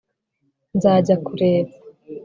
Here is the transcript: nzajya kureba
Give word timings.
nzajya 0.75 1.13
kureba 1.25 1.73